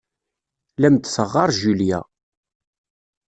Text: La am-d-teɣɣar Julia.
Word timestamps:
La 0.79 0.87
am-d-teɣɣar 0.87 1.49
Julia. 1.59 1.99